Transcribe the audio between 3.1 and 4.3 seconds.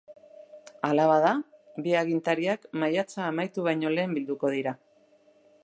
amaitu baino lehen